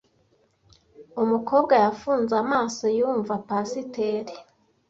Umukobwa 1.23 1.73
yafunze 1.83 2.33
amaso 2.43 2.83
yumva 2.97 3.33
pasiteri. 3.47 4.35